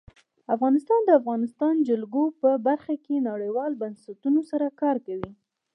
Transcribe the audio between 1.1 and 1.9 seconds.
افغانستان